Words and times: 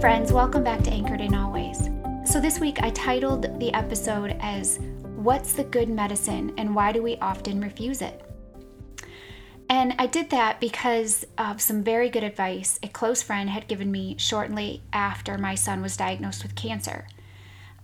Friends, 0.00 0.30
welcome 0.30 0.62
back 0.62 0.82
to 0.82 0.90
Anchored 0.90 1.22
in 1.22 1.34
Always. 1.34 1.88
So, 2.26 2.38
this 2.38 2.60
week 2.60 2.82
I 2.82 2.90
titled 2.90 3.58
the 3.58 3.72
episode 3.72 4.36
as 4.40 4.78
What's 5.16 5.54
the 5.54 5.64
Good 5.64 5.88
Medicine 5.88 6.52
and 6.58 6.74
Why 6.74 6.92
Do 6.92 7.02
We 7.02 7.16
Often 7.16 7.62
Refuse 7.62 8.02
It? 8.02 8.22
And 9.70 9.94
I 9.98 10.06
did 10.06 10.28
that 10.30 10.60
because 10.60 11.24
of 11.38 11.62
some 11.62 11.82
very 11.82 12.10
good 12.10 12.24
advice 12.24 12.78
a 12.82 12.88
close 12.88 13.22
friend 13.22 13.48
had 13.48 13.68
given 13.68 13.90
me 13.90 14.16
shortly 14.18 14.82
after 14.92 15.38
my 15.38 15.54
son 15.54 15.80
was 15.80 15.96
diagnosed 15.96 16.42
with 16.42 16.54
cancer. 16.54 17.06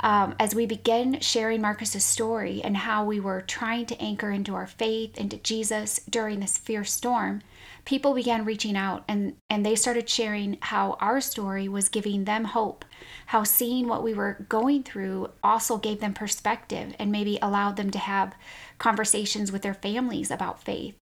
Um, 0.02 0.34
as 0.40 0.52
we 0.52 0.66
began 0.66 1.20
sharing 1.20 1.60
Marcus's 1.60 2.04
story 2.04 2.60
and 2.62 2.76
how 2.76 3.04
we 3.04 3.20
were 3.20 3.40
trying 3.40 3.86
to 3.86 4.02
anchor 4.02 4.32
into 4.32 4.54
our 4.54 4.66
faith, 4.66 5.16
into 5.16 5.36
Jesus 5.36 6.00
during 6.10 6.40
this 6.40 6.58
fierce 6.58 6.92
storm, 6.92 7.40
people 7.84 8.12
began 8.12 8.44
reaching 8.44 8.76
out 8.76 9.04
and, 9.06 9.36
and 9.48 9.64
they 9.64 9.76
started 9.76 10.08
sharing 10.08 10.58
how 10.60 10.96
our 11.00 11.20
story 11.20 11.68
was 11.68 11.88
giving 11.88 12.24
them 12.24 12.46
hope, 12.46 12.84
how 13.26 13.44
seeing 13.44 13.86
what 13.86 14.02
we 14.02 14.12
were 14.12 14.44
going 14.48 14.82
through 14.82 15.30
also 15.42 15.78
gave 15.78 16.00
them 16.00 16.14
perspective 16.14 16.96
and 16.98 17.12
maybe 17.12 17.38
allowed 17.40 17.76
them 17.76 17.90
to 17.92 17.98
have 18.00 18.34
conversations 18.78 19.52
with 19.52 19.62
their 19.62 19.74
families 19.74 20.32
about 20.32 20.64
faith. 20.64 20.96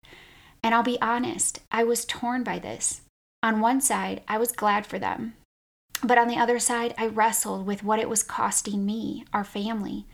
And 0.63 0.75
I'll 0.75 0.83
be 0.83 1.01
honest, 1.03 1.61
I 1.71 1.85
was 1.85 2.07
torn 2.07 2.43
by 2.43 2.59
this. 2.59 3.03
On 3.43 3.61
one 3.61 3.83
side, 3.83 4.23
I 4.27 4.39
was 4.39 4.53
glad 4.53 4.87
for 4.87 4.99
them. 4.99 5.35
But 6.03 6.19
on 6.19 6.29
the 6.29 6.39
other 6.39 6.59
side, 6.59 6.95
I 6.99 7.07
wrestled 7.07 7.67
with 7.67 7.83
what 7.83 7.99
it 7.99 8.09
was 8.09 8.23
costing 8.23 8.85
me, 8.85 9.25
our 9.33 9.45
family. 9.45 10.07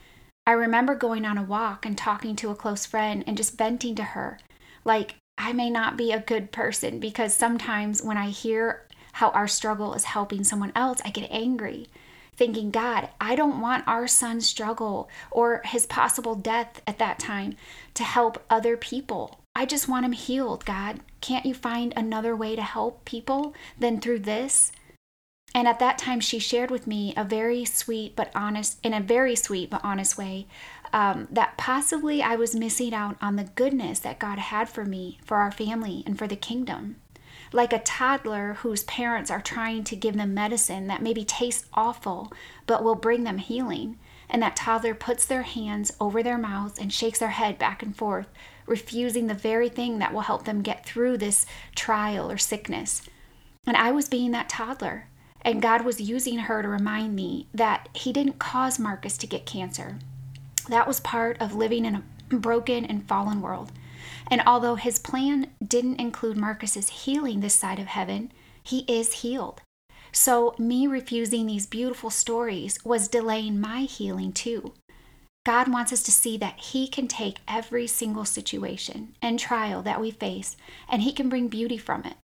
I 0.47 0.53
remember 0.53 0.95
going 0.95 1.25
on 1.25 1.39
a 1.39 1.43
walk 1.43 1.87
and 1.87 1.97
talking 1.97 2.37
to 2.37 2.51
a 2.51 2.55
close 2.55 2.87
friend 2.87 3.23
and 3.27 3.37
just 3.37 3.57
venting 3.57 3.95
to 3.97 4.03
her, 4.03 4.39
like, 4.85 5.17
I 5.39 5.53
may 5.53 5.71
not 5.71 5.97
be 5.97 6.13
a 6.13 6.21
good 6.21 6.53
person 6.53 6.99
because 6.99 7.35
sometimes 7.35 8.03
when 8.03 8.17
I 8.17 8.29
hear 8.29 8.87
how 9.13 9.31
our 9.31 9.49
struggle 9.49 9.95
is 9.95 10.05
helping 10.05 10.45
someone 10.45 10.73
else, 10.75 11.01
I 11.05 11.11
get 11.11 11.31
angry, 11.31 11.89
thinking, 12.37 12.71
God, 12.71 13.09
I 13.21 13.35
don't 13.35 13.61
want 13.61 13.87
our 13.87 14.07
son's 14.07 14.47
struggle 14.47 15.09
or 15.31 15.63
his 15.65 15.87
possible 15.87 16.35
death 16.35 16.81
at 16.87 16.99
that 16.99 17.19
time 17.19 17.57
to 17.95 18.05
help 18.05 18.45
other 18.51 18.77
people. 18.77 19.41
I 19.55 19.67
just 19.67 19.89
want 19.89 20.05
him 20.05 20.13
healed, 20.13 20.65
God. 20.65 21.01
Can't 21.21 21.47
you 21.47 21.55
find 21.55 21.93
another 21.95 22.35
way 22.35 22.57
to 22.57 22.63
help 22.63 23.05
people 23.05 23.55
than 23.79 24.01
through 24.01 24.21
this? 24.21 24.73
And 25.55 25.69
at 25.69 25.79
that 25.81 25.99
time, 25.99 26.21
she 26.21 26.39
shared 26.39 26.71
with 26.71 26.87
me 26.87 27.13
a 27.17 27.25
very 27.25 27.65
sweet 27.65 28.17
but 28.17 28.31
honest, 28.35 28.79
in 28.83 28.95
a 28.95 29.01
very 29.01 29.37
sweet 29.37 29.69
but 29.69 29.85
honest 29.85 30.17
way, 30.17 30.47
um, 30.93 31.29
that 31.31 31.57
possibly 31.57 32.23
I 32.23 32.37
was 32.37 32.55
missing 32.55 32.95
out 32.95 33.17
on 33.21 33.37
the 33.37 33.45
goodness 33.45 33.99
that 34.01 34.19
God 34.19 34.39
had 34.39 34.69
for 34.69 34.85
me, 34.85 35.19
for 35.25 35.39
our 35.39 35.51
family, 35.53 36.03
and 36.07 36.19
for 36.19 36.27
the 36.27 36.37
kingdom. 36.37 36.97
Like 37.53 37.73
a 37.73 37.79
toddler 37.79 38.55
whose 38.61 38.85
parents 38.85 39.31
are 39.31 39.41
trying 39.41 39.85
to 39.85 39.97
give 39.97 40.17
them 40.17 40.33
medicine 40.33 40.87
that 40.87 41.03
maybe 41.03 41.25
tastes 41.25 41.69
awful 41.75 42.33
but 42.67 42.83
will 42.83 42.95
bring 42.95 43.25
them 43.25 43.39
healing. 43.39 43.99
And 44.31 44.43
that 44.43 44.57
toddler 44.57 44.95
puts 44.95 45.27
their 45.27 45.43
hands 45.43 45.93
over 46.01 46.23
their 46.23 46.39
mouths 46.39 46.79
and 46.79 46.91
shakes 46.91 47.19
their 47.19 47.29
head 47.29 47.59
back 47.59 47.83
and 47.83 47.95
forth, 47.95 48.29
refusing 48.67 49.27
the 49.27 49.35
very 49.35 49.69
thing 49.69 49.99
that 49.99 50.15
will 50.15 50.23
help 50.23 50.47
them 50.47 50.63
get 50.63 50.87
through 50.87 51.19
this 51.19 51.45
trial 51.75 52.31
or 52.31 52.39
sickness. 52.39 53.03
And 53.67 53.77
I 53.77 53.91
was 53.91 54.09
being 54.09 54.31
that 54.31 54.49
toddler. 54.49 55.09
And 55.43 55.61
God 55.61 55.85
was 55.85 56.01
using 56.01 56.39
her 56.39 56.63
to 56.63 56.69
remind 56.69 57.15
me 57.15 57.49
that 57.53 57.89
He 57.95 58.13
didn't 58.13 58.39
cause 58.39 58.79
Marcus 58.79 59.17
to 59.19 59.27
get 59.27 59.47
cancer. 59.47 59.99
That 60.69 60.87
was 60.87 61.01
part 61.01 61.41
of 61.41 61.55
living 61.55 61.85
in 61.85 61.97
a 61.97 62.03
broken 62.29 62.85
and 62.85 63.07
fallen 63.07 63.41
world. 63.41 63.73
And 64.29 64.43
although 64.47 64.77
his 64.77 64.99
plan 64.99 65.49
didn't 65.67 66.01
include 66.01 66.37
Marcus's 66.37 66.89
healing 66.89 67.41
this 67.41 67.55
side 67.55 67.79
of 67.79 67.87
heaven, 67.87 68.33
he 68.63 68.81
is 68.89 69.15
healed. 69.15 69.61
So, 70.13 70.55
me 70.59 70.87
refusing 70.87 71.47
these 71.47 71.67
beautiful 71.67 72.11
stories 72.11 72.79
was 72.85 73.09
delaying 73.09 73.61
my 73.61 73.81
healing 73.81 74.33
too. 74.33 74.75
God 75.45 75.69
wants 75.69 75.93
us 75.93 76.03
to 76.05 76.13
see 76.13 76.37
that 76.37 76.61
He 76.61 76.87
can 76.87 77.09
take 77.09 77.39
every 77.49 77.87
single 77.87 78.27
situation 78.27 79.17
and 79.23 79.39
trial 79.39 79.83
that 79.83 80.01
we 80.01 80.11
face 80.11 80.57
and 80.89 81.03
He 81.03 81.13
can 81.13 81.29
bring 81.31 81.49
beauty 81.49 81.79
from 81.79 82.05
it. 82.05 82.17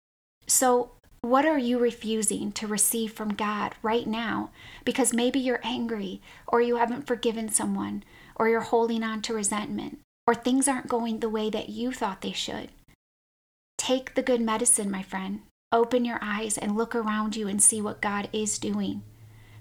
So, 0.47 0.91
what 1.29 1.45
are 1.45 1.57
you 1.57 1.77
refusing 1.77 2.51
to 2.53 2.67
receive 2.67 3.11
from 3.11 3.33
God 3.33 3.75
right 3.81 4.07
now? 4.07 4.51
Because 4.85 5.13
maybe 5.13 5.39
you're 5.39 5.59
angry 5.61 6.21
or 6.47 6.61
you 6.61 6.77
haven't 6.77 7.07
forgiven 7.07 7.49
someone 7.49 8.03
or 8.38 8.47
you're 8.47 8.61
holding 8.61 9.03
on 9.03 9.21
to 9.23 9.33
resentment, 9.33 9.99
or 10.25 10.35
things 10.35 10.67
aren't 10.67 10.87
going 10.87 11.19
the 11.19 11.29
way 11.29 11.49
that 11.49 11.69
you 11.69 11.91
thought 11.91 12.21
they 12.21 12.31
should. 12.31 12.69
Take 13.77 14.13
the 14.13 14.21
good 14.21 14.39
medicine, 14.39 14.89
my 14.91 15.01
friend. 15.01 15.41
Open 15.71 16.05
your 16.05 16.19
eyes 16.21 16.57
and 16.57 16.77
look 16.77 16.95
around 16.95 17.35
you 17.35 17.47
and 17.47 17.61
see 17.61 17.81
what 17.81 18.01
God 18.01 18.29
is 18.31 18.59
doing. 18.59 19.01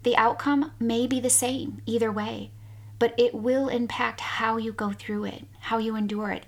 The 0.03 0.17
outcome 0.17 0.73
may 0.79 1.07
be 1.07 1.21
the 1.21 1.31
same 1.31 1.81
either 1.87 2.13
way, 2.13 2.51
but 2.99 3.15
it 3.19 3.35
will 3.35 3.69
impact 3.69 4.21
how 4.21 4.57
you 4.57 4.73
go 4.73 4.93
through 4.93 5.25
it, 5.25 5.45
how 5.59 5.79
you 5.79 5.97
endure 5.97 6.31
it, 6.31 6.45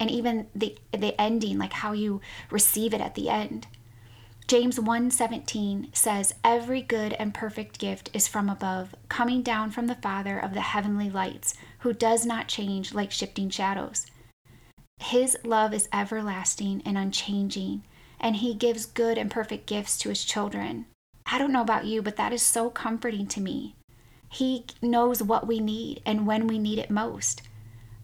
and 0.00 0.10
even 0.10 0.46
the, 0.54 0.78
the 0.92 1.20
ending, 1.20 1.58
like 1.58 1.74
how 1.74 1.92
you 1.92 2.20
receive 2.50 2.94
it 2.94 3.00
at 3.00 3.16
the 3.16 3.28
end. 3.28 3.66
James 4.48 4.78
1:17 4.78 5.94
says 5.94 6.34
every 6.44 6.82
good 6.82 7.12
and 7.14 7.32
perfect 7.32 7.78
gift 7.78 8.10
is 8.12 8.28
from 8.28 8.50
above 8.50 8.94
coming 9.08 9.42
down 9.42 9.70
from 9.70 9.86
the 9.86 9.94
father 9.94 10.38
of 10.38 10.52
the 10.52 10.60
heavenly 10.60 11.08
lights 11.08 11.54
who 11.80 11.92
does 11.92 12.26
not 12.26 12.48
change 12.48 12.92
like 12.92 13.10
shifting 13.10 13.48
shadows. 13.48 14.06
His 14.98 15.38
love 15.44 15.72
is 15.72 15.88
everlasting 15.92 16.82
and 16.84 16.98
unchanging 16.98 17.82
and 18.20 18.36
he 18.36 18.54
gives 18.54 18.84
good 18.84 19.16
and 19.16 19.30
perfect 19.30 19.66
gifts 19.66 19.96
to 19.98 20.08
his 20.10 20.24
children. 20.24 20.86
I 21.24 21.38
don't 21.38 21.52
know 21.52 21.62
about 21.62 21.86
you 21.86 22.02
but 22.02 22.16
that 22.16 22.32
is 22.32 22.42
so 22.42 22.68
comforting 22.68 23.26
to 23.28 23.40
me. 23.40 23.74
He 24.28 24.64
knows 24.82 25.22
what 25.22 25.46
we 25.46 25.60
need 25.60 26.02
and 26.04 26.26
when 26.26 26.46
we 26.46 26.58
need 26.58 26.78
it 26.78 26.90
most. 26.90 27.42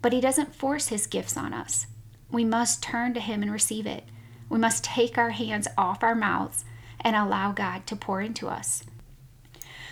But 0.01 0.13
he 0.13 0.21
doesn't 0.21 0.55
force 0.55 0.89
his 0.89 1.07
gifts 1.07 1.37
on 1.37 1.53
us. 1.53 1.87
We 2.31 2.45
must 2.45 2.83
turn 2.83 3.15
to 3.15 3.21
him 3.21 3.43
and 3.43 3.51
receive 3.51 3.87
it. 3.87 4.05
We 4.49 4.59
must 4.59 4.85
take 4.85 5.19
our 5.19 5.31
hands 5.31 5.69
off 5.77 6.03
our 6.03 6.15
mouths 6.15 6.65
and 7.01 7.15
allow 7.15 7.53
God 7.53 7.87
to 7.87 7.97
pour 7.97 8.21
into 8.21 8.49
us. 8.49 8.83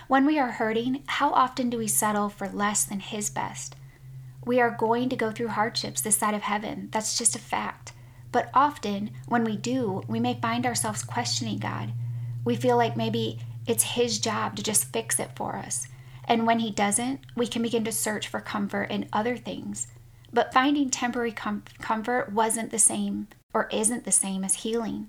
When 0.09 0.25
we 0.25 0.39
are 0.39 0.53
hurting, 0.53 1.03
how 1.06 1.31
often 1.31 1.69
do 1.69 1.78
we 1.78 1.89
settle 1.89 2.28
for 2.28 2.49
less 2.49 2.84
than 2.84 3.00
His 3.00 3.28
best? 3.28 3.75
We 4.45 4.61
are 4.61 4.71
going 4.71 5.09
to 5.09 5.16
go 5.16 5.33
through 5.33 5.49
hardships 5.49 6.00
this 6.00 6.16
side 6.16 6.34
of 6.34 6.43
heaven. 6.43 6.89
That's 6.93 7.19
just 7.19 7.34
a 7.34 7.41
fact. 7.41 7.93
But 8.31 8.50
often, 8.55 9.11
when 9.27 9.45
we 9.45 9.56
do, 9.56 10.03
we 10.06 10.21
may 10.21 10.39
find 10.41 10.65
ourselves 10.65 11.03
questioning 11.03 11.59
God. 11.59 11.93
We 12.45 12.55
feel 12.55 12.77
like 12.77 12.97
maybe 12.97 13.41
it's 13.66 13.83
His 13.83 14.21
job 14.21 14.54
to 14.57 14.63
just 14.63 14.92
fix 14.92 15.19
it 15.19 15.30
for 15.34 15.57
us. 15.57 15.89
And 16.28 16.47
when 16.47 16.60
He 16.60 16.71
doesn't, 16.71 17.21
we 17.34 17.48
can 17.48 17.63
begin 17.63 17.84
to 17.84 17.92
search 17.92 18.28
for 18.28 18.41
comfort 18.41 18.84
in 18.84 19.09
other 19.13 19.36
things. 19.36 19.89
But 20.33 20.53
finding 20.53 20.91
temporary 20.91 21.33
com- 21.33 21.65
comfort 21.80 22.33
wasn't 22.33 22.71
the 22.71 22.78
same 22.78 23.28
or 23.56 23.68
isn't 23.72 24.04
the 24.04 24.12
same 24.12 24.44
as 24.44 24.56
healing. 24.56 25.08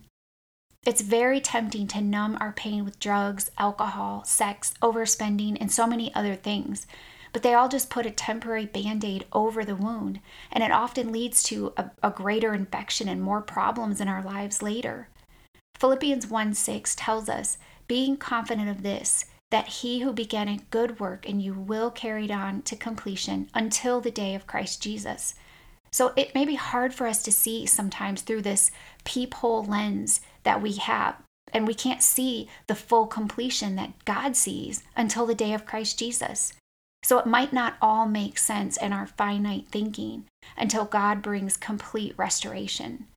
It's 0.85 1.01
very 1.01 1.41
tempting 1.41 1.85
to 1.87 1.99
numb 1.99 2.37
our 2.39 2.53
pain 2.53 2.85
with 2.85 2.97
drugs, 2.97 3.51
alcohol, 3.57 4.23
sex, 4.23 4.73
overspending, 4.81 5.57
and 5.59 5.69
so 5.69 5.85
many 5.85 6.15
other 6.15 6.33
things, 6.33 6.87
but 7.33 7.43
they 7.43 7.53
all 7.53 7.67
just 7.67 7.89
put 7.89 8.05
a 8.05 8.09
temporary 8.09 8.65
band 8.65 9.03
aid 9.03 9.25
over 9.33 9.65
the 9.65 9.75
wound, 9.75 10.21
and 10.49 10.63
it 10.63 10.71
often 10.71 11.11
leads 11.11 11.43
to 11.43 11.73
a, 11.75 11.91
a, 12.01 12.09
greater 12.09 12.53
infection 12.53 13.09
and 13.09 13.21
more 13.21 13.41
problems 13.41 13.99
in 13.99 14.07
our 14.07 14.23
lives 14.23 14.61
later. 14.61 15.09
Philippians 15.75 16.27
1 16.27 16.53
6 16.53 16.95
tells 16.95 17.27
us, 17.27 17.57
being 17.89 18.15
confident 18.15 18.69
of 18.69 18.81
this, 18.81 19.25
that 19.51 19.67
he 19.67 19.99
who 19.99 20.13
began 20.13 20.47
a 20.47 20.59
good 20.71 21.01
work 21.01 21.25
in 21.25 21.41
you 21.41 21.53
will 21.53 21.91
carry 21.91 22.23
it 22.23 22.31
on 22.31 22.61
to 22.61 22.77
completion 22.77 23.49
until 23.53 23.99
the 23.99 24.09
day 24.09 24.35
of 24.35 24.47
Christ 24.47 24.81
Jesus. 24.81 25.35
So 25.97 26.13
it 26.15 26.35
may 26.35 26.45
be 26.45 26.53
hard 26.53 26.93
for 26.93 27.07
us 27.07 27.23
to 27.23 27.31
see 27.31 27.65
sometimes 27.65 28.21
through 28.21 28.43
this 28.43 28.69
peephole 29.03 29.63
lens 29.63 30.21
that 30.43 30.61
we 30.61 30.73
have. 30.73 31.15
And 31.51 31.65
we 31.65 31.73
can't 31.73 32.03
see 32.03 32.47
the 32.67 32.75
full 32.75 33.07
completion 33.07 33.75
that 33.77 34.05
God 34.05 34.35
sees 34.35 34.83
until 34.95 35.25
the 35.25 35.33
day 35.33 35.53
of 35.55 35.65
Christ 35.65 35.97
Jesus. 35.97 36.53
So 37.03 37.17
it 37.17 37.25
might 37.25 37.51
not 37.51 37.77
all 37.81 38.05
make 38.05 38.37
sense 38.37 38.77
in 38.77 38.93
our 38.93 39.07
finite 39.07 39.69
thinking 39.71 40.25
until 40.55 40.85
God 40.85 41.23
brings 41.23 41.57
complete 41.57 42.13
restoration. 42.15 43.07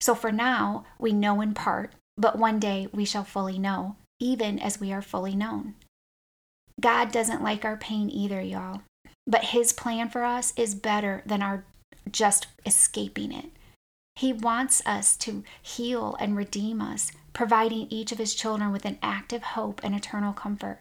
So 0.00 0.16
for 0.16 0.32
now, 0.32 0.86
we 0.98 1.12
know 1.12 1.40
in 1.40 1.54
part, 1.54 1.92
but 2.16 2.36
one 2.36 2.58
day 2.58 2.88
we 2.92 3.04
shall 3.04 3.22
fully 3.22 3.60
know, 3.60 3.94
even 4.18 4.58
as 4.58 4.80
we 4.80 4.92
are 4.92 5.02
fully 5.02 5.36
known. 5.36 5.76
God 6.80 7.12
doesn't 7.12 7.44
like 7.44 7.64
our 7.64 7.76
pain 7.76 8.10
either, 8.10 8.40
y'all. 8.40 8.82
But 9.24 9.44
his 9.44 9.72
plan 9.72 10.08
for 10.08 10.24
us 10.24 10.52
is 10.56 10.74
better 10.74 11.22
than 11.24 11.40
our 11.40 11.64
just 12.14 12.46
escaping 12.64 13.32
it. 13.32 13.50
He 14.16 14.32
wants 14.32 14.80
us 14.86 15.16
to 15.18 15.44
heal 15.60 16.16
and 16.18 16.36
redeem 16.36 16.80
us, 16.80 17.12
providing 17.32 17.88
each 17.90 18.12
of 18.12 18.18
his 18.18 18.34
children 18.34 18.72
with 18.72 18.86
an 18.86 18.98
active 19.02 19.42
hope 19.42 19.80
and 19.82 19.94
eternal 19.94 20.32
comfort. 20.32 20.78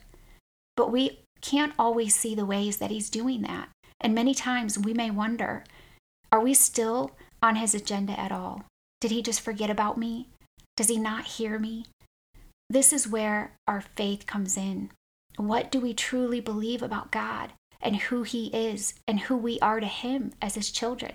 But 0.77 0.91
we 0.91 1.19
can't 1.41 1.74
always 1.77 2.15
see 2.15 2.35
the 2.35 2.45
ways 2.45 2.77
that 2.77 2.91
he's 2.91 3.09
doing 3.09 3.41
that. 3.41 3.69
And 4.00 4.15
many 4.15 4.33
times 4.33 4.80
we 4.80 4.94
may 4.94 5.12
wonder 5.12 5.65
are 6.31 6.39
we 6.39 6.53
still 6.53 7.12
on 7.41 7.57
his 7.57 7.75
agenda 7.75 8.18
at 8.19 8.31
all? 8.31 8.63
Did 9.01 9.12
he 9.12 9.21
just 9.21 9.41
forget 9.41 9.69
about 9.69 9.97
me? 9.97 10.29
Does 10.77 10.88
he 10.88 10.97
not 10.97 11.25
hear 11.25 11.59
me? 11.59 11.86
This 12.69 12.94
is 12.94 13.07
where 13.07 13.56
our 13.68 13.81
faith 13.81 14.25
comes 14.25 14.57
in. 14.57 14.89
What 15.38 15.71
do 15.71 15.79
we 15.79 15.94
truly 15.94 16.39
believe 16.39 16.81
about 16.81 17.12
God 17.12 17.53
and 17.81 17.95
who 17.95 18.24
He 18.24 18.47
is 18.47 18.94
and 19.07 19.19
who 19.19 19.36
we 19.36 19.59
are 19.59 19.79
to 19.79 19.88
Him 19.88 20.31
as 20.41 20.56
His 20.56 20.71
children? 20.71 21.13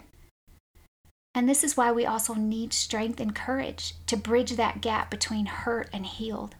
And 1.38 1.48
this 1.48 1.62
is 1.62 1.76
why 1.76 1.92
we 1.92 2.04
also 2.04 2.34
need 2.34 2.72
strength 2.72 3.20
and 3.20 3.32
courage 3.32 3.94
to 4.06 4.16
bridge 4.16 4.56
that 4.56 4.80
gap 4.80 5.08
between 5.08 5.46
hurt 5.46 5.88
and 5.92 6.04
healed. 6.04 6.56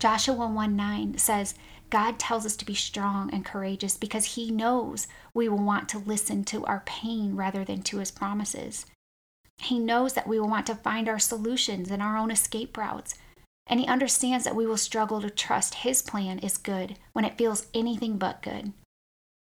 Joshua 0.00 0.48
1 0.48 0.74
9 0.74 1.18
says, 1.18 1.54
God 1.88 2.18
tells 2.18 2.44
us 2.44 2.56
to 2.56 2.64
be 2.64 2.74
strong 2.74 3.32
and 3.32 3.44
courageous 3.44 3.96
because 3.96 4.34
He 4.34 4.50
knows 4.50 5.06
we 5.34 5.48
will 5.48 5.64
want 5.64 5.88
to 5.90 5.98
listen 6.00 6.42
to 6.46 6.66
our 6.66 6.82
pain 6.84 7.36
rather 7.36 7.64
than 7.64 7.80
to 7.82 7.98
His 7.98 8.10
promises. 8.10 8.86
He 9.58 9.78
knows 9.78 10.14
that 10.14 10.26
we 10.26 10.40
will 10.40 10.48
want 10.48 10.66
to 10.66 10.74
find 10.74 11.08
our 11.08 11.20
solutions 11.20 11.88
and 11.88 12.02
our 12.02 12.16
own 12.16 12.32
escape 12.32 12.76
routes 12.76 13.14
and 13.68 13.78
he 13.78 13.86
understands 13.86 14.44
that 14.44 14.56
we 14.56 14.66
will 14.66 14.76
struggle 14.76 15.20
to 15.20 15.30
trust 15.30 15.74
his 15.74 16.02
plan 16.02 16.40
is 16.40 16.58
good 16.58 16.98
when 17.12 17.24
it 17.24 17.38
feels 17.38 17.68
anything 17.72 18.18
but 18.18 18.42
good. 18.42 18.72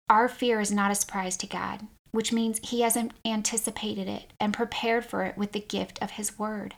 Our 0.07 0.29
fear 0.29 0.61
is 0.61 0.71
not 0.71 0.91
a 0.91 0.95
surprise 0.95 1.35
to 1.37 1.47
God, 1.47 1.87
which 2.13 2.31
means 2.31 2.59
he 2.63 2.81
has 2.81 2.97
anticipated 3.25 4.07
it 4.07 4.31
and 4.39 4.53
prepared 4.53 5.03
for 5.03 5.23
it 5.23 5.35
with 5.35 5.51
the 5.51 5.59
gift 5.59 6.01
of 6.01 6.11
his 6.11 6.37
word. 6.39 6.75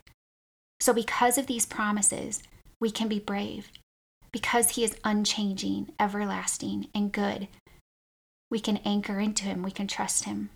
So, 0.79 0.93
because 0.93 1.37
of 1.37 1.45
these 1.45 1.65
promises, 1.65 2.41
we 2.79 2.89
can 2.89 3.07
be 3.07 3.19
brave. 3.19 3.69
Because 4.31 4.71
he 4.71 4.83
is 4.83 4.97
unchanging, 5.03 5.91
everlasting, 5.99 6.87
and 6.95 7.11
good, 7.11 7.47
we 8.49 8.59
can 8.59 8.77
anchor 8.85 9.19
into 9.19 9.43
him, 9.43 9.61
we 9.61 9.71
can 9.71 9.87
trust 9.87 10.23
him. 10.23 10.49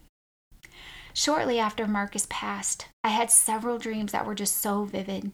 Shortly 1.14 1.60
after 1.60 1.86
Marcus 1.86 2.28
passed, 2.30 2.88
I 3.04 3.10
had 3.10 3.32
several 3.32 3.78
dreams 3.78 4.14
that 4.14 4.26
were 4.26 4.36
just 4.36 4.58
so 4.58 4.86
vivid. 4.86 5.34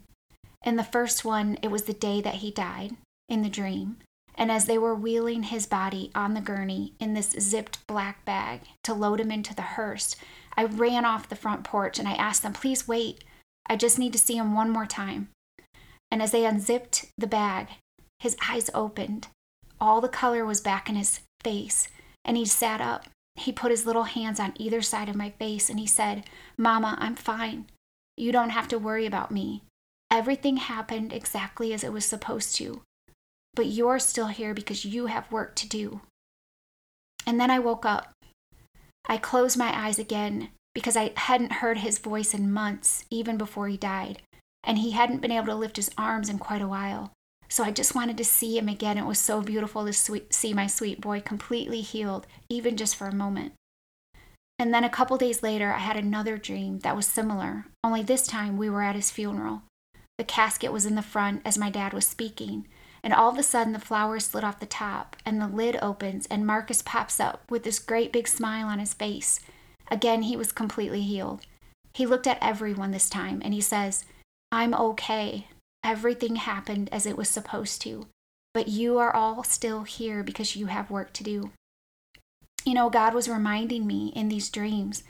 In 0.63 0.75
the 0.75 0.83
first 0.83 1.23
one, 1.23 1.59
it 1.61 1.69
was 1.69 1.83
the 1.83 1.93
day 1.93 2.21
that 2.21 2.35
he 2.35 2.49
died 2.49 2.95
in 3.29 3.43
the 3.43 3.49
dream. 3.49 3.97
And 4.37 4.51
as 4.51 4.65
they 4.65 4.77
were 4.77 4.95
wheeling 4.95 5.43
his 5.43 5.65
body 5.65 6.11
on 6.13 6.33
the 6.33 6.41
gurney 6.41 6.93
in 6.99 7.13
this 7.13 7.31
zipped 7.39 7.85
black 7.87 8.25
bag 8.25 8.61
to 8.83 8.93
load 8.93 9.19
him 9.19 9.31
into 9.31 9.55
the 9.55 9.61
hearse, 9.61 10.15
I 10.57 10.65
ran 10.65 11.05
off 11.05 11.29
the 11.29 11.35
front 11.35 11.63
porch 11.63 11.99
and 11.99 12.07
I 12.07 12.13
asked 12.13 12.43
them, 12.43 12.53
please 12.53 12.87
wait. 12.87 13.23
I 13.67 13.75
just 13.75 13.97
need 13.97 14.13
to 14.13 14.19
see 14.19 14.37
him 14.37 14.53
one 14.53 14.69
more 14.69 14.85
time. 14.85 15.29
And 16.11 16.21
as 16.21 16.31
they 16.31 16.45
unzipped 16.45 17.07
the 17.17 17.27
bag, 17.27 17.67
his 18.19 18.35
eyes 18.47 18.69
opened. 18.73 19.27
All 19.79 20.01
the 20.01 20.09
color 20.09 20.45
was 20.45 20.61
back 20.61 20.89
in 20.89 20.95
his 20.95 21.21
face, 21.43 21.87
and 22.23 22.37
he 22.37 22.45
sat 22.45 22.81
up. 22.81 23.07
He 23.35 23.51
put 23.51 23.71
his 23.71 23.85
little 23.85 24.03
hands 24.03 24.39
on 24.39 24.53
either 24.55 24.81
side 24.81 25.09
of 25.09 25.15
my 25.15 25.31
face 25.31 25.69
and 25.69 25.79
he 25.79 25.87
said, 25.87 26.23
Mama, 26.57 26.95
I'm 26.99 27.15
fine. 27.15 27.65
You 28.15 28.31
don't 28.31 28.51
have 28.51 28.69
to 28.69 28.79
worry 28.79 29.05
about 29.05 29.31
me. 29.31 29.63
Everything 30.09 30.57
happened 30.57 31.11
exactly 31.11 31.73
as 31.73 31.83
it 31.83 31.91
was 31.91 32.05
supposed 32.05 32.55
to, 32.55 32.81
but 33.55 33.67
you're 33.67 33.99
still 33.99 34.27
here 34.27 34.53
because 34.53 34.85
you 34.85 35.07
have 35.07 35.31
work 35.31 35.55
to 35.55 35.67
do. 35.67 36.01
And 37.25 37.39
then 37.39 37.49
I 37.49 37.59
woke 37.59 37.85
up. 37.85 38.11
I 39.07 39.17
closed 39.17 39.57
my 39.57 39.71
eyes 39.75 39.97
again 39.97 40.49
because 40.73 40.97
I 40.97 41.13
hadn't 41.15 41.53
heard 41.53 41.79
his 41.79 41.97
voice 41.97 42.33
in 42.33 42.51
months, 42.51 43.05
even 43.09 43.37
before 43.37 43.67
he 43.67 43.77
died, 43.77 44.21
and 44.63 44.77
he 44.77 44.91
hadn't 44.91 45.21
been 45.21 45.31
able 45.31 45.47
to 45.47 45.55
lift 45.55 45.77
his 45.77 45.91
arms 45.97 46.29
in 46.29 46.37
quite 46.37 46.61
a 46.61 46.67
while. 46.67 47.13
So 47.49 47.63
I 47.63 47.71
just 47.71 47.95
wanted 47.95 48.17
to 48.17 48.25
see 48.25 48.57
him 48.57 48.67
again. 48.67 48.97
It 48.97 49.05
was 49.05 49.19
so 49.19 49.41
beautiful 49.41 49.85
to 49.85 49.93
sweet, 49.93 50.33
see 50.33 50.53
my 50.53 50.67
sweet 50.67 50.99
boy 50.99 51.21
completely 51.21 51.81
healed, 51.81 52.27
even 52.49 52.75
just 52.75 52.95
for 52.95 53.07
a 53.07 53.15
moment. 53.15 53.53
And 54.57 54.73
then 54.73 54.83
a 54.83 54.89
couple 54.89 55.17
days 55.17 55.43
later, 55.43 55.71
I 55.71 55.79
had 55.79 55.97
another 55.97 56.37
dream 56.37 56.79
that 56.79 56.95
was 56.95 57.05
similar, 57.05 57.65
only 57.83 58.01
this 58.01 58.25
time 58.25 58.57
we 58.57 58.69
were 58.69 58.81
at 58.81 58.95
his 58.95 59.11
funeral. 59.11 59.63
The 60.17 60.23
casket 60.23 60.71
was 60.71 60.85
in 60.85 60.95
the 60.95 61.01
front 61.01 61.41
as 61.45 61.57
my 61.57 61.69
dad 61.69 61.93
was 61.93 62.07
speaking, 62.07 62.67
and 63.05 63.13
all 63.13 63.29
of 63.29 63.37
a 63.37 63.43
sudden 63.43 63.71
the 63.71 63.79
flowers 63.79 64.25
slid 64.25 64.43
off 64.43 64.59
the 64.59 64.65
top, 64.65 65.15
and 65.27 65.39
the 65.39 65.47
lid 65.47 65.77
opens, 65.79 66.25
and 66.25 66.45
Marcus 66.45 66.81
pops 66.81 67.19
up 67.19 67.43
with 67.51 67.63
this 67.63 67.77
great 67.77 68.11
big 68.11 68.27
smile 68.27 68.65
on 68.65 68.79
his 68.79 68.95
face. 68.95 69.39
Again, 69.91 70.23
he 70.23 70.35
was 70.35 70.51
completely 70.51 71.03
healed. 71.03 71.45
He 71.93 72.07
looked 72.07 72.25
at 72.25 72.39
everyone 72.41 72.89
this 72.89 73.07
time, 73.07 73.43
and 73.45 73.53
he 73.53 73.61
says, 73.61 74.05
I'm 74.51 74.73
okay. 74.73 75.47
Everything 75.83 76.37
happened 76.37 76.89
as 76.91 77.05
it 77.05 77.15
was 77.15 77.29
supposed 77.29 77.79
to, 77.83 78.07
but 78.55 78.69
you 78.69 78.97
are 78.97 79.15
all 79.15 79.43
still 79.43 79.83
here 79.83 80.23
because 80.23 80.55
you 80.55 80.65
have 80.65 80.89
work 80.89 81.13
to 81.13 81.23
do. 81.23 81.51
You 82.65 82.73
know, 82.73 82.89
God 82.89 83.13
was 83.13 83.29
reminding 83.29 83.85
me 83.85 84.13
in 84.15 84.29
these 84.29 84.49
dreams 84.49 85.03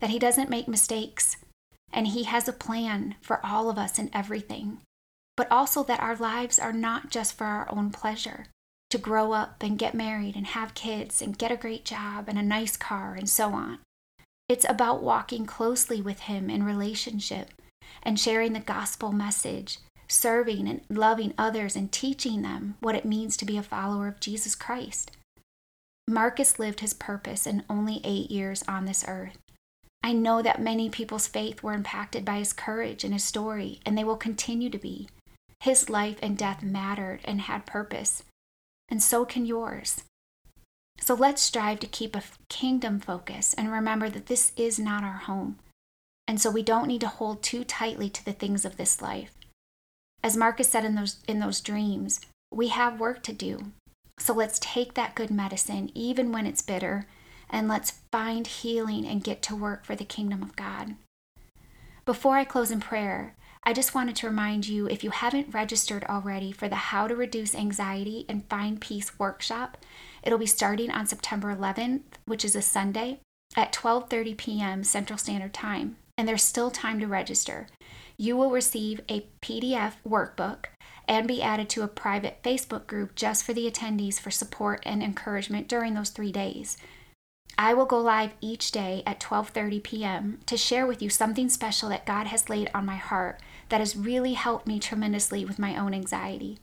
that 0.00 0.08
He 0.08 0.18
doesn't 0.18 0.48
make 0.48 0.68
mistakes 0.68 1.36
and 1.92 2.06
He 2.06 2.22
has 2.22 2.48
a 2.48 2.52
plan 2.54 3.16
for 3.20 3.44
all 3.44 3.68
of 3.68 3.76
us 3.76 3.98
and 3.98 4.08
everything, 4.14 4.78
but 5.36 5.50
also 5.50 5.82
that 5.84 6.00
our 6.00 6.16
lives 6.16 6.58
are 6.58 6.72
not 6.72 7.10
just 7.10 7.34
for 7.34 7.44
our 7.44 7.66
own 7.70 7.90
pleasure 7.90 8.46
to 8.90 8.98
grow 8.98 9.32
up 9.32 9.62
and 9.62 9.78
get 9.78 9.94
married 9.94 10.36
and 10.36 10.48
have 10.48 10.74
kids 10.74 11.22
and 11.22 11.38
get 11.38 11.50
a 11.50 11.56
great 11.56 11.84
job 11.84 12.28
and 12.28 12.38
a 12.38 12.42
nice 12.42 12.76
car 12.76 13.14
and 13.14 13.28
so 13.28 13.52
on. 13.52 13.78
It's 14.48 14.66
about 14.68 15.02
walking 15.02 15.46
closely 15.46 16.02
with 16.02 16.20
Him 16.20 16.50
in 16.50 16.62
relationship 16.62 17.50
and 18.02 18.20
sharing 18.20 18.52
the 18.52 18.60
gospel 18.60 19.10
message, 19.10 19.78
serving 20.08 20.68
and 20.68 20.82
loving 20.90 21.32
others 21.38 21.74
and 21.74 21.90
teaching 21.90 22.42
them 22.42 22.76
what 22.80 22.94
it 22.94 23.06
means 23.06 23.36
to 23.38 23.46
be 23.46 23.56
a 23.56 23.62
follower 23.62 24.08
of 24.08 24.20
Jesus 24.20 24.54
Christ. 24.54 25.10
Marcus 26.06 26.58
lived 26.58 26.80
his 26.80 26.92
purpose 26.92 27.46
in 27.46 27.64
only 27.70 28.02
eight 28.04 28.30
years 28.30 28.62
on 28.68 28.84
this 28.84 29.04
earth. 29.08 29.38
I 30.02 30.12
know 30.12 30.42
that 30.42 30.60
many 30.60 30.90
people's 30.90 31.28
faith 31.28 31.62
were 31.62 31.72
impacted 31.72 32.24
by 32.24 32.38
his 32.38 32.52
courage 32.52 33.04
and 33.04 33.14
his 33.14 33.24
story, 33.24 33.80
and 33.86 33.96
they 33.96 34.04
will 34.04 34.16
continue 34.16 34.68
to 34.68 34.78
be. 34.78 35.08
His 35.62 35.88
life 35.88 36.18
and 36.20 36.36
death 36.36 36.60
mattered 36.60 37.20
and 37.24 37.42
had 37.42 37.66
purpose, 37.66 38.24
and 38.88 39.00
so 39.00 39.24
can 39.24 39.46
yours. 39.46 40.02
So 40.98 41.14
let's 41.14 41.40
strive 41.40 41.78
to 41.80 41.86
keep 41.86 42.16
a 42.16 42.24
kingdom 42.48 42.98
focus 42.98 43.54
and 43.54 43.70
remember 43.70 44.08
that 44.08 44.26
this 44.26 44.50
is 44.56 44.80
not 44.80 45.04
our 45.04 45.18
home. 45.18 45.60
And 46.26 46.40
so 46.40 46.50
we 46.50 46.64
don't 46.64 46.88
need 46.88 47.00
to 47.02 47.06
hold 47.06 47.44
too 47.44 47.62
tightly 47.62 48.10
to 48.10 48.24
the 48.24 48.32
things 48.32 48.64
of 48.64 48.76
this 48.76 49.00
life. 49.00 49.30
As 50.24 50.36
Marcus 50.36 50.68
said 50.68 50.84
in 50.84 50.96
those 50.96 51.18
in 51.28 51.38
those 51.38 51.60
dreams, 51.60 52.20
we 52.52 52.68
have 52.68 52.98
work 52.98 53.22
to 53.22 53.32
do. 53.32 53.70
So 54.18 54.34
let's 54.34 54.58
take 54.58 54.94
that 54.94 55.14
good 55.14 55.30
medicine 55.30 55.92
even 55.94 56.32
when 56.32 56.44
it's 56.44 56.62
bitter 56.62 57.06
and 57.48 57.68
let's 57.68 58.00
find 58.10 58.48
healing 58.48 59.06
and 59.06 59.22
get 59.22 59.42
to 59.42 59.54
work 59.54 59.84
for 59.84 59.94
the 59.94 60.04
kingdom 60.04 60.42
of 60.42 60.56
God. 60.56 60.96
Before 62.04 62.36
I 62.36 62.44
close 62.44 62.72
in 62.72 62.80
prayer, 62.80 63.36
I 63.64 63.72
just 63.72 63.94
wanted 63.94 64.16
to 64.16 64.26
remind 64.26 64.66
you 64.66 64.88
if 64.88 65.04
you 65.04 65.10
haven't 65.10 65.54
registered 65.54 66.02
already 66.04 66.50
for 66.50 66.68
the 66.68 66.74
How 66.74 67.06
to 67.06 67.14
Reduce 67.14 67.54
Anxiety 67.54 68.24
and 68.28 68.48
Find 68.48 68.80
Peace 68.80 69.16
workshop, 69.20 69.78
it'll 70.24 70.38
be 70.38 70.46
starting 70.46 70.90
on 70.90 71.06
September 71.06 71.54
11th, 71.54 72.02
which 72.24 72.44
is 72.44 72.56
a 72.56 72.62
Sunday, 72.62 73.20
at 73.54 73.72
12:30 73.72 74.36
p.m. 74.36 74.82
Central 74.82 75.16
Standard 75.16 75.54
Time, 75.54 75.96
and 76.18 76.26
there's 76.26 76.42
still 76.42 76.72
time 76.72 76.98
to 76.98 77.06
register. 77.06 77.68
You 78.16 78.36
will 78.36 78.50
receive 78.50 79.00
a 79.08 79.26
PDF 79.40 79.92
workbook 80.04 80.64
and 81.06 81.28
be 81.28 81.40
added 81.40 81.68
to 81.70 81.82
a 81.82 81.88
private 81.88 82.42
Facebook 82.42 82.88
group 82.88 83.14
just 83.14 83.44
for 83.44 83.52
the 83.52 83.70
attendees 83.70 84.18
for 84.18 84.32
support 84.32 84.82
and 84.84 85.04
encouragement 85.04 85.68
during 85.68 85.94
those 85.94 86.10
3 86.10 86.32
days. 86.32 86.76
I 87.62 87.74
will 87.74 87.86
go 87.86 88.00
live 88.00 88.32
each 88.40 88.72
day 88.72 89.04
at 89.06 89.20
12:30 89.20 89.84
p.m. 89.84 90.40
to 90.46 90.56
share 90.56 90.84
with 90.84 91.00
you 91.00 91.08
something 91.08 91.48
special 91.48 91.90
that 91.90 92.04
God 92.04 92.26
has 92.26 92.48
laid 92.48 92.68
on 92.74 92.84
my 92.84 92.96
heart 92.96 93.40
that 93.68 93.78
has 93.78 93.94
really 93.94 94.32
helped 94.32 94.66
me 94.66 94.80
tremendously 94.80 95.44
with 95.44 95.60
my 95.60 95.76
own 95.76 95.94
anxiety. 95.94 96.58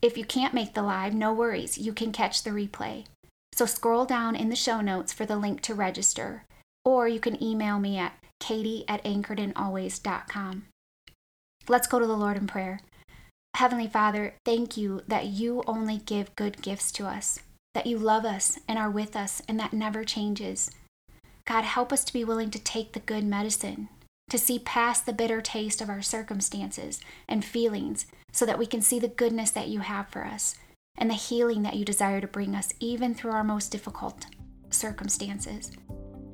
If 0.00 0.16
you 0.16 0.24
can't 0.24 0.54
make 0.54 0.72
the 0.72 0.82
live, 0.82 1.12
no 1.12 1.34
worries, 1.34 1.76
you 1.76 1.92
can 1.92 2.12
catch 2.12 2.44
the 2.44 2.50
replay. 2.50 3.04
So 3.52 3.66
scroll 3.66 4.06
down 4.06 4.34
in 4.34 4.48
the 4.48 4.56
show 4.56 4.80
notes 4.80 5.12
for 5.12 5.26
the 5.26 5.36
link 5.36 5.60
to 5.62 5.74
register, 5.74 6.44
or 6.82 7.06
you 7.06 7.20
can 7.20 7.42
email 7.42 7.78
me 7.78 7.98
at 7.98 8.14
katie 8.40 8.86
at 8.88 9.04
anchoredinalways.com. 9.04 10.64
Let's 11.68 11.86
go 11.86 11.98
to 11.98 12.06
the 12.06 12.16
Lord 12.16 12.38
in 12.38 12.46
prayer. 12.46 12.80
Heavenly 13.54 13.86
Father, 13.86 14.32
thank 14.46 14.78
you 14.78 15.02
that 15.06 15.26
you 15.26 15.62
only 15.66 15.98
give 15.98 16.34
good 16.36 16.62
gifts 16.62 16.90
to 16.92 17.06
us. 17.06 17.40
That 17.74 17.86
you 17.86 17.98
love 17.98 18.24
us 18.24 18.58
and 18.68 18.78
are 18.78 18.90
with 18.90 19.16
us, 19.16 19.42
and 19.48 19.58
that 19.58 19.72
never 19.72 20.04
changes. 20.04 20.70
God, 21.46 21.64
help 21.64 21.92
us 21.92 22.04
to 22.04 22.12
be 22.12 22.24
willing 22.24 22.50
to 22.50 22.58
take 22.58 22.92
the 22.92 23.00
good 23.00 23.24
medicine, 23.24 23.88
to 24.30 24.38
see 24.38 24.58
past 24.58 25.06
the 25.06 25.12
bitter 25.12 25.40
taste 25.40 25.80
of 25.80 25.88
our 25.88 26.02
circumstances 26.02 27.00
and 27.28 27.44
feelings, 27.44 28.06
so 28.32 28.46
that 28.46 28.58
we 28.58 28.66
can 28.66 28.80
see 28.80 28.98
the 28.98 29.08
goodness 29.08 29.50
that 29.50 29.68
you 29.68 29.80
have 29.80 30.08
for 30.08 30.24
us 30.24 30.56
and 30.96 31.10
the 31.10 31.14
healing 31.14 31.62
that 31.62 31.74
you 31.74 31.84
desire 31.84 32.20
to 32.20 32.26
bring 32.26 32.54
us, 32.54 32.72
even 32.78 33.14
through 33.14 33.32
our 33.32 33.44
most 33.44 33.70
difficult 33.72 34.26
circumstances. 34.70 35.72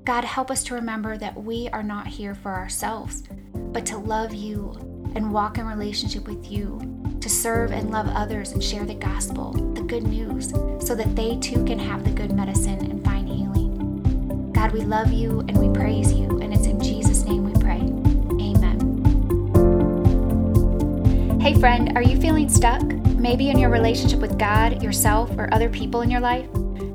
God, 0.04 0.24
help 0.24 0.50
us 0.50 0.64
to 0.64 0.74
remember 0.74 1.16
that 1.18 1.36
we 1.36 1.68
are 1.68 1.82
not 1.82 2.06
here 2.06 2.34
for 2.34 2.52
ourselves, 2.52 3.22
but 3.54 3.86
to 3.86 3.98
love 3.98 4.32
you 4.34 4.72
and 5.14 5.32
walk 5.32 5.58
in 5.58 5.66
relationship 5.66 6.26
with 6.26 6.50
you, 6.50 6.80
to 7.20 7.28
serve 7.28 7.72
and 7.72 7.90
love 7.90 8.08
others 8.08 8.52
and 8.52 8.62
share 8.62 8.84
the 8.84 8.94
gospel, 8.94 9.52
the 9.74 9.82
good 9.82 10.04
news, 10.04 10.50
so 10.86 10.94
that 10.94 11.16
they 11.16 11.36
too 11.38 11.64
can 11.64 11.78
have 11.78 12.04
the 12.04 12.10
good 12.10 12.32
medicine 12.32 12.78
and 12.90 13.04
find 13.04 13.28
healing. 13.28 14.52
God, 14.52 14.72
we 14.72 14.80
love 14.80 15.12
you 15.12 15.40
and 15.40 15.56
we 15.58 15.68
praise 15.76 16.12
you, 16.12 16.40
and 16.40 16.54
it's 16.54 16.66
in 16.66 16.80
Jesus' 16.80 17.24
name 17.24 17.44
we 17.44 17.52
pray. 17.60 17.80
Amen. 18.40 18.78
Hey, 21.40 21.54
friend, 21.54 21.96
are 21.96 22.02
you 22.02 22.20
feeling 22.20 22.48
stuck? 22.48 22.82
Maybe 22.82 23.50
in 23.50 23.58
your 23.58 23.70
relationship 23.70 24.20
with 24.20 24.38
God, 24.38 24.82
yourself, 24.82 25.30
or 25.38 25.52
other 25.52 25.68
people 25.68 26.02
in 26.02 26.10
your 26.10 26.20
life? 26.20 26.48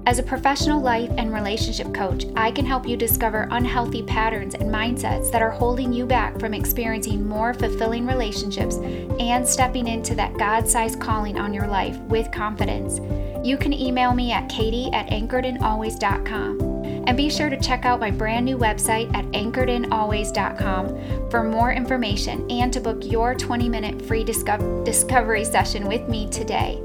As 0.05 0.19
a 0.19 0.23
professional 0.23 0.81
life 0.81 1.09
and 1.17 1.33
relationship 1.33 1.93
coach, 1.93 2.25
I 2.35 2.51
can 2.51 2.65
help 2.65 2.85
you 2.85 2.97
discover 2.97 3.47
unhealthy 3.51 4.03
patterns 4.03 4.53
and 4.53 4.63
mindsets 4.63 5.31
that 5.31 5.41
are 5.41 5.49
holding 5.49 5.93
you 5.93 6.05
back 6.05 6.37
from 6.41 6.53
experiencing 6.53 7.25
more 7.25 7.53
fulfilling 7.53 8.05
relationships 8.05 8.75
and 9.19 9.47
stepping 9.47 9.87
into 9.87 10.13
that 10.15 10.37
God 10.37 10.67
sized 10.67 10.99
calling 10.99 11.39
on 11.39 11.53
your 11.53 11.67
life 11.67 11.97
with 11.99 12.29
confidence. 12.31 12.99
You 13.47 13.55
can 13.55 13.71
email 13.71 14.13
me 14.13 14.33
at 14.33 14.49
katie 14.49 14.89
at 14.91 15.07
anchoredinalways.com. 15.07 16.73
And 17.05 17.17
be 17.17 17.29
sure 17.29 17.49
to 17.49 17.59
check 17.59 17.85
out 17.85 18.01
my 18.01 18.11
brand 18.11 18.45
new 18.45 18.57
website 18.57 19.13
at 19.15 19.25
anchoredinalways.com 19.31 21.29
for 21.29 21.43
more 21.43 21.71
information 21.71 22.49
and 22.51 22.73
to 22.73 22.81
book 22.81 22.99
your 23.03 23.35
20 23.35 23.69
minute 23.69 24.01
free 24.01 24.25
disco- 24.25 24.83
discovery 24.83 25.45
session 25.45 25.87
with 25.87 26.09
me 26.09 26.29
today. 26.29 26.81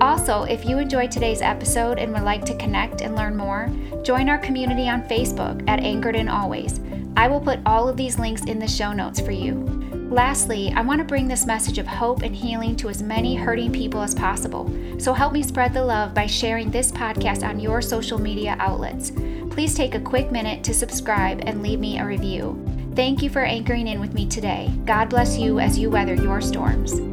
Also, 0.00 0.44
if 0.44 0.64
you 0.64 0.78
enjoyed 0.78 1.10
today's 1.10 1.42
episode 1.42 1.98
and 1.98 2.12
would 2.12 2.22
like 2.22 2.44
to 2.46 2.56
connect 2.56 3.02
and 3.02 3.14
learn 3.14 3.36
more, 3.36 3.70
join 4.02 4.30
our 4.30 4.38
community 4.38 4.88
on 4.88 5.02
Facebook 5.02 5.62
at 5.68 5.80
Anchored 5.80 6.16
in 6.16 6.28
Always. 6.28 6.80
I 7.16 7.28
will 7.28 7.40
put 7.40 7.60
all 7.66 7.86
of 7.86 7.98
these 7.98 8.18
links 8.18 8.44
in 8.44 8.58
the 8.58 8.66
show 8.66 8.94
notes 8.94 9.20
for 9.20 9.30
you. 9.30 9.54
Lastly, 10.10 10.72
I 10.74 10.80
want 10.80 11.00
to 11.00 11.04
bring 11.04 11.28
this 11.28 11.44
message 11.44 11.76
of 11.76 11.86
hope 11.86 12.22
and 12.22 12.34
healing 12.34 12.76
to 12.76 12.88
as 12.88 13.02
many 13.02 13.36
hurting 13.36 13.72
people 13.72 14.00
as 14.00 14.14
possible. 14.14 14.72
So 14.98 15.12
help 15.12 15.34
me 15.34 15.42
spread 15.42 15.74
the 15.74 15.84
love 15.84 16.14
by 16.14 16.26
sharing 16.26 16.70
this 16.70 16.90
podcast 16.90 17.46
on 17.46 17.60
your 17.60 17.82
social 17.82 18.18
media 18.18 18.56
outlets. 18.58 19.12
Please 19.50 19.74
take 19.74 19.94
a 19.94 20.00
quick 20.00 20.32
minute 20.32 20.64
to 20.64 20.72
subscribe 20.72 21.42
and 21.44 21.62
leave 21.62 21.78
me 21.78 21.98
a 21.98 22.06
review. 22.06 22.58
Thank 22.96 23.22
you 23.22 23.28
for 23.28 23.42
anchoring 23.42 23.86
in 23.86 24.00
with 24.00 24.14
me 24.14 24.26
today. 24.26 24.72
God 24.86 25.10
bless 25.10 25.36
you 25.36 25.60
as 25.60 25.78
you 25.78 25.90
weather 25.90 26.14
your 26.14 26.40
storms. 26.40 27.09